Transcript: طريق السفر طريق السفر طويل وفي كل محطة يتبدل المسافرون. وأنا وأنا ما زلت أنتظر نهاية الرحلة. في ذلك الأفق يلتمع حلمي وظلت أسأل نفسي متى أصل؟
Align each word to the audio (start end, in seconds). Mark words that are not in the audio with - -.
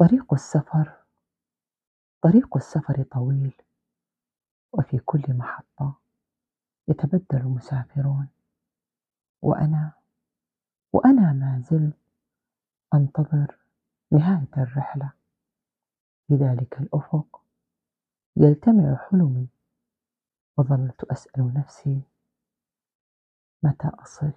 طريق 0.00 0.32
السفر 0.32 0.92
طريق 2.22 2.56
السفر 2.56 3.02
طويل 3.02 3.52
وفي 4.72 4.98
كل 4.98 5.22
محطة 5.28 5.94
يتبدل 6.88 7.38
المسافرون. 7.38 8.28
وأنا 9.42 9.92
وأنا 10.92 11.32
ما 11.32 11.62
زلت 11.70 11.98
أنتظر 12.94 13.58
نهاية 14.12 14.48
الرحلة. 14.56 15.12
في 16.28 16.34
ذلك 16.34 16.78
الأفق 16.80 17.42
يلتمع 18.36 18.96
حلمي 18.96 19.48
وظلت 20.58 21.04
أسأل 21.04 21.54
نفسي 21.54 22.02
متى 23.62 23.88
أصل؟ 23.88 24.32